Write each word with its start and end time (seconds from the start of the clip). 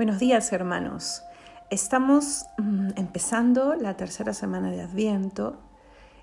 Buenos 0.00 0.18
días 0.18 0.50
hermanos. 0.54 1.24
Estamos 1.68 2.46
mm, 2.56 2.92
empezando 2.96 3.74
la 3.74 3.98
tercera 3.98 4.32
semana 4.32 4.70
de 4.70 4.80
Adviento 4.80 5.58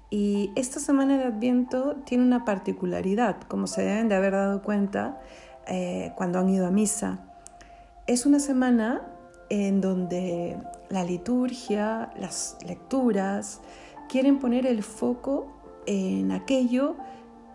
y 0.09 0.51
esta 0.55 0.79
semana 0.79 1.15
de 1.19 1.25
Adviento 1.25 1.95
tiene 2.03 2.23
una 2.23 2.43
particularidad, 2.43 3.39
como 3.43 3.67
se 3.67 3.83
deben 3.83 4.09
de 4.09 4.15
haber 4.15 4.31
dado 4.31 4.63
cuenta 4.63 5.21
eh, 5.67 6.11
cuando 6.15 6.39
han 6.39 6.49
ido 6.49 6.65
a 6.65 6.71
misa. 6.71 7.19
Es 8.07 8.25
una 8.25 8.39
semana 8.39 9.03
en 9.49 9.79
donde 9.79 10.57
la 10.89 11.03
liturgia, 11.03 12.09
las 12.17 12.57
lecturas, 12.65 13.61
quieren 14.09 14.39
poner 14.39 14.65
el 14.65 14.81
foco 14.81 15.53
en 15.85 16.31
aquello 16.31 16.95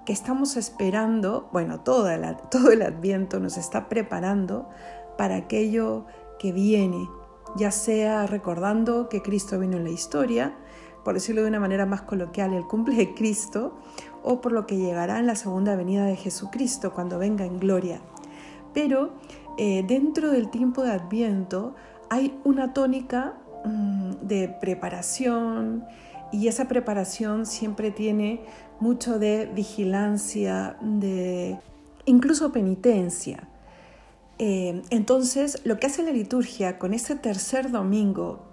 que 0.07 0.12
estamos 0.12 0.57
esperando, 0.57 1.48
bueno, 1.52 1.80
todo 1.84 2.09
el 2.11 2.82
adviento 2.82 3.41
nos 3.41 3.57
está 3.57 3.89
preparando 3.89 4.68
para 5.17 5.37
aquello 5.37 6.07
que 6.39 6.53
viene, 6.53 7.09
ya 7.57 7.71
sea 7.71 8.27
recordando 8.27 9.09
que 9.09 9.23
Cristo 9.23 9.59
vino 9.59 9.77
en 9.77 9.85
la 9.85 9.91
historia, 9.91 10.57
por 11.05 11.14
decirlo 11.14 11.43
de 11.43 11.49
una 11.49 11.61
manera 11.61 11.86
más 11.86 12.03
coloquial, 12.03 12.53
el 12.53 12.64
cumple 12.64 12.96
de 12.96 13.14
Cristo, 13.14 13.77
o 14.22 14.41
por 14.41 14.53
lo 14.53 14.67
que 14.67 14.77
llegará 14.77 15.19
en 15.19 15.27
la 15.27 15.35
segunda 15.35 15.77
venida 15.77 16.05
de 16.05 16.17
Jesucristo 16.17 16.93
cuando 16.93 17.19
venga 17.19 17.45
en 17.45 17.59
gloria. 17.59 18.00
Pero 18.72 19.13
eh, 19.59 19.85
dentro 19.86 20.31
del 20.31 20.50
tiempo 20.50 20.83
de 20.83 20.93
Adviento 20.93 21.75
hay 22.08 22.39
una 22.44 22.72
tónica 22.72 23.35
mm, 23.64 24.13
de 24.22 24.49
preparación 24.61 25.85
y 26.33 26.49
esa 26.49 26.67
preparación 26.67 27.44
siempre 27.47 27.91
tiene 27.91 28.44
mucho 28.81 29.19
de 29.19 29.50
vigilancia, 29.55 30.77
de 30.81 31.58
incluso 32.06 32.53
penitencia. 32.53 33.48
Eh, 34.39 34.83
entonces, 34.91 35.61
lo 35.64 35.78
que 35.78 35.86
hace 35.86 36.03
la 36.03 36.12
liturgia 36.12 36.78
con 36.78 36.95
ese 36.95 37.17
tercer 37.17 37.70
domingo, 37.70 38.44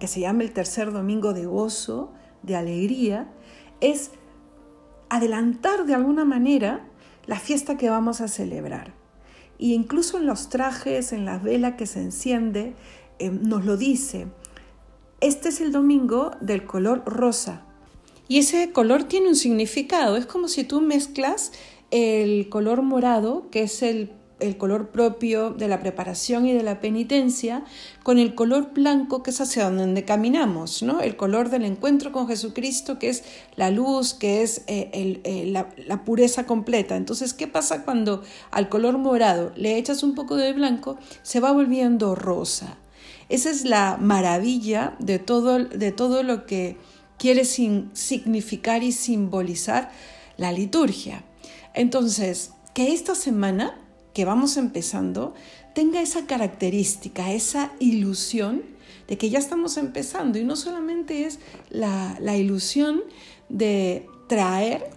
que 0.00 0.06
se 0.06 0.20
llama 0.20 0.42
el 0.42 0.52
tercer 0.52 0.92
domingo 0.92 1.34
de 1.34 1.46
gozo, 1.46 2.12
de 2.42 2.56
alegría, 2.56 3.28
es 3.80 4.12
adelantar 5.08 5.86
de 5.86 5.94
alguna 5.94 6.24
manera 6.24 6.86
la 7.26 7.38
fiesta 7.38 7.76
que 7.76 7.90
vamos 7.90 8.20
a 8.20 8.28
celebrar. 8.28 8.94
Y 9.58 9.74
incluso 9.74 10.18
en 10.18 10.26
los 10.26 10.48
trajes, 10.48 11.12
en 11.12 11.24
la 11.24 11.38
vela 11.38 11.76
que 11.76 11.86
se 11.86 12.00
enciende, 12.00 12.74
eh, 13.18 13.30
nos 13.30 13.64
lo 13.64 13.76
dice. 13.76 14.26
Este 15.20 15.48
es 15.48 15.60
el 15.60 15.72
domingo 15.72 16.32
del 16.40 16.66
color 16.66 17.02
rosa. 17.06 17.62
Y 18.28 18.38
ese 18.38 18.72
color 18.72 19.04
tiene 19.04 19.28
un 19.28 19.36
significado. 19.36 20.16
Es 20.16 20.26
como 20.26 20.48
si 20.48 20.64
tú 20.64 20.80
mezclas 20.80 21.52
el 21.90 22.48
color 22.48 22.82
morado, 22.82 23.48
que 23.50 23.62
es 23.62 23.82
el 23.82 24.10
el 24.38 24.58
color 24.58 24.90
propio 24.90 25.50
de 25.50 25.66
la 25.66 25.80
preparación 25.80 26.46
y 26.46 26.52
de 26.52 26.62
la 26.62 26.80
penitencia 26.80 27.64
con 28.02 28.18
el 28.18 28.34
color 28.34 28.72
blanco 28.74 29.22
que 29.22 29.30
es 29.30 29.40
hacia 29.40 29.70
donde 29.70 30.04
caminamos, 30.04 30.82
¿no? 30.82 31.00
El 31.00 31.16
color 31.16 31.48
del 31.48 31.64
encuentro 31.64 32.12
con 32.12 32.28
Jesucristo 32.28 32.98
que 32.98 33.08
es 33.08 33.24
la 33.56 33.70
luz, 33.70 34.12
que 34.12 34.42
es 34.42 34.62
eh, 34.66 34.90
eh, 34.92 35.46
la, 35.46 36.04
pureza 36.04 36.44
completa. 36.44 36.96
Entonces, 36.96 37.32
¿qué 37.32 37.46
pasa 37.46 37.84
cuando 37.84 38.22
al 38.50 38.68
color 38.68 38.98
morado 38.98 39.52
le 39.56 39.78
echas 39.78 40.02
un 40.02 40.14
poco 40.14 40.36
de 40.36 40.52
blanco? 40.52 40.98
Se 41.22 41.40
va 41.40 41.52
volviendo 41.52 42.14
rosa. 42.14 42.76
Esa 43.28 43.50
es 43.50 43.64
la 43.64 43.96
maravilla 44.00 44.94
de 44.98 45.18
todo, 45.18 45.58
de 45.58 45.92
todo 45.92 46.22
lo 46.22 46.46
que 46.46 46.76
quiere 47.18 47.44
significar 47.44 48.82
y 48.82 48.92
simbolizar 48.92 49.90
la 50.36 50.52
liturgia. 50.52 51.24
Entonces, 51.74 52.52
que 52.74 52.92
esta 52.92 53.14
semana 53.14 53.80
que 54.16 54.24
vamos 54.24 54.56
empezando 54.56 55.34
tenga 55.74 56.00
esa 56.00 56.24
característica, 56.24 57.32
esa 57.32 57.72
ilusión 57.80 58.62
de 59.08 59.18
que 59.18 59.28
ya 59.28 59.38
estamos 59.38 59.76
empezando. 59.76 60.38
Y 60.38 60.44
no 60.44 60.56
solamente 60.56 61.26
es 61.26 61.38
la, 61.68 62.16
ilusión 62.34 63.02
de 63.50 64.08
traer, 64.26 64.88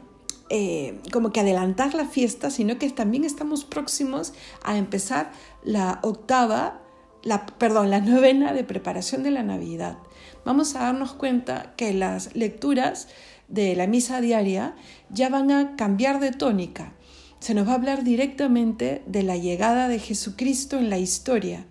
eh, 0.50 0.98
como 1.12 1.34
que 1.34 1.42
adelantar 1.42 1.96
la 1.96 2.06
fiesta, 2.06 2.50
sino 2.50 2.80
que 2.80 2.90
también 2.92 3.26
estamos 3.26 3.66
próximos 3.66 4.32
a 4.64 4.78
empezar 4.78 5.34
la 5.66 6.00
octava, 6.02 6.80
la, 7.22 7.46
perdón, 7.46 7.90
la 7.90 8.00
novena 8.00 8.54
de 8.54 8.64
preparación 8.64 9.22
de 9.22 9.32
la 9.32 9.44
Navidad. 9.44 9.98
Vamos 10.46 10.78
a 10.78 10.84
darnos 10.84 11.12
cuenta 11.12 11.74
que 11.76 11.94
las 11.94 12.38
lecturas 12.38 13.10
de 13.50 13.76
la 13.76 13.86
misa 13.86 14.22
diaria 14.22 14.78
ya 15.10 15.28
van 15.28 15.52
a 15.52 15.76
cambiar 15.76 16.22
de 16.22 16.32
tónica 16.32 16.94
se 17.40 17.54
nos 17.54 17.68
va 17.68 17.72
a 17.72 17.76
hablar 17.76 18.04
directamente 18.04 19.02
de 19.06 19.24
la 19.24 19.38
llegada 19.38 19.88
de 19.88 20.00
Jesucristo 20.00 20.78
en 20.78 20.90
la 20.90 20.98
historia, 20.98 21.66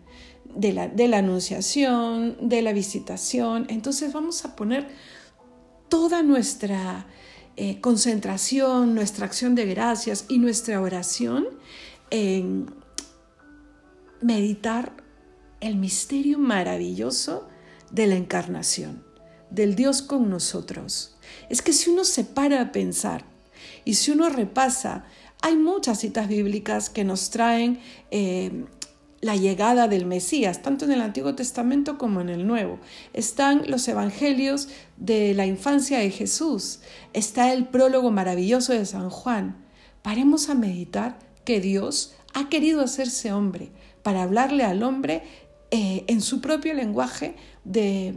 de 0.55 0.73
la, 0.73 1.19
anunciación, 1.19 2.37
de 2.49 2.63
la 2.63 2.73
visitación. 2.73 3.67
Entonces 3.69 4.13
vamos 4.13 4.45
a 4.45 4.57
poner 4.57 4.89
toda 5.89 6.23
nuestra 6.23 7.07
eh, 7.57 7.81
concentración, 7.81 8.95
nuestra 8.95 9.27
acción 9.27 9.55
de 9.55 9.67
gracias 9.67 10.25
y 10.29 10.39
nuestra 10.39 10.81
oración 10.81 11.47
en 12.11 12.75
meditar 14.21 14.93
el 15.61 15.77
misterio 15.77 16.39
maravilloso 16.39 17.49
de 17.91 18.07
la 18.07 18.17
encarnación, 18.17 19.05
del 19.51 19.75
Dios 19.75 20.03
con 20.03 20.31
nosotros. 20.31 21.17
Es 21.49 21.63
que 21.63 21.73
si 21.73 21.91
uno 21.91 22.05
se 22.05 22.25
para 22.25 22.61
a 22.61 22.73
pensar 22.73 23.25
y 23.85 23.95
si 23.95 24.11
uno 24.11 24.29
repasa 24.29 25.05
hay 25.43 25.57
muchas 25.57 26.01
citas 26.01 26.29
bíblicas 26.29 26.91
que 26.91 27.05
nos 27.05 27.31
traen 27.31 27.79
eh, 28.11 28.65
la 29.21 29.37
llegada 29.37 29.89
del 29.89 30.07
Mesías, 30.07 30.63
tanto 30.63 30.85
en 30.85 30.93
el 30.93 31.01
Antiguo 31.01 31.35
Testamento 31.35 31.99
como 31.99 32.21
en 32.21 32.29
el 32.29 32.47
Nuevo. 32.47 32.79
Están 33.13 33.69
los 33.69 33.87
evangelios 33.89 34.69
de 34.97 35.35
la 35.35 35.47
infancia 35.47 35.99
de 35.99 36.11
Jesús, 36.11 36.81
está 37.13 37.53
el 37.53 37.67
prólogo 37.67 38.11
maravilloso 38.11 38.73
de 38.73 38.87
San 38.87 39.11
Juan. 39.11 39.65
Paremos 40.03 40.49
a 40.49 40.55
meditar 40.55 41.19
que 41.45 41.61
Dios 41.61 42.15
ha 42.35 42.49
querido 42.49 42.81
hacerse 42.81 43.33
hombre 43.33 43.71
para 44.03 44.23
hablarle 44.23 44.65
al 44.65 44.83
hombre 44.83 45.23
eh, 45.71 46.05
en 46.07 46.21
su 46.21 46.41
propio 46.41 46.75
lenguaje 46.75 47.35
de 47.65 48.15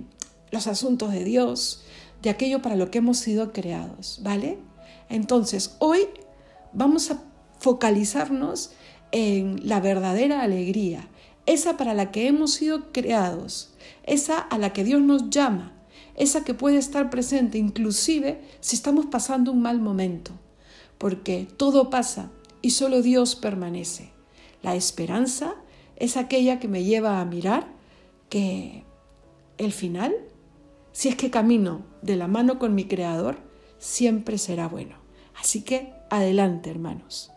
los 0.52 0.68
asuntos 0.68 1.12
de 1.12 1.24
Dios, 1.24 1.84
de 2.22 2.30
aquello 2.30 2.62
para 2.62 2.76
lo 2.76 2.92
que 2.92 3.00
hemos 3.00 3.18
sido 3.18 3.52
creados, 3.52 4.20
¿vale? 4.22 4.60
Entonces, 5.10 5.76
hoy 5.80 6.08
vamos 6.74 7.12
a 7.12 7.24
focalizarnos 7.60 8.72
en 9.12 9.68
la 9.68 9.80
verdadera 9.80 10.42
alegría, 10.42 11.08
esa 11.46 11.78
para 11.78 11.94
la 11.94 12.12
que 12.12 12.28
hemos 12.28 12.54
sido 12.54 12.92
creados, 12.92 13.74
esa 14.04 14.40
a 14.40 14.58
la 14.58 14.74
que 14.74 14.84
Dios 14.84 15.02
nos 15.02 15.30
llama, 15.30 15.74
esa 16.16 16.44
que 16.44 16.54
puede 16.54 16.78
estar 16.78 17.10
presente 17.10 17.58
inclusive 17.58 18.42
si 18.60 18.76
estamos 18.76 19.08
pasando 19.08 19.52
un 19.52 19.62
mal 19.62 19.82
momento, 19.82 20.32
porque 20.98 21.48
todo 21.58 21.90
pasa 21.90 22.32
y 22.62 22.72
solo 22.72 23.02
Dios 23.02 23.36
permanece. 23.36 24.12
La 24.62 24.76
esperanza 24.76 25.56
es 25.96 26.18
aquella 26.18 26.60
que 26.60 26.68
me 26.68 26.84
lleva 26.84 27.20
a 27.20 27.26
mirar 27.26 27.68
que 28.30 28.84
el 29.58 29.72
final, 29.72 30.14
si 30.92 31.10
es 31.10 31.16
que 31.16 31.32
camino 31.32 31.82
de 32.02 32.16
la 32.16 32.28
mano 32.28 32.60
con 32.60 32.76
mi 32.76 32.86
Creador, 32.86 33.38
siempre 33.80 34.38
será 34.38 34.68
bueno. 34.68 34.96
Así 35.40 35.62
que 35.62 35.94
adelante, 36.12 36.70
hermanos. 36.70 37.34